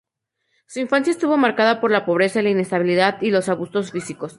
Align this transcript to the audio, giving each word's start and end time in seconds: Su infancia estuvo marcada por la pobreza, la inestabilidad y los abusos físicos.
Su 0.65 0.79
infancia 0.79 1.11
estuvo 1.11 1.37
marcada 1.37 1.79
por 1.79 1.91
la 1.91 2.05
pobreza, 2.07 2.41
la 2.41 2.49
inestabilidad 2.49 3.21
y 3.21 3.29
los 3.29 3.49
abusos 3.49 3.91
físicos. 3.91 4.29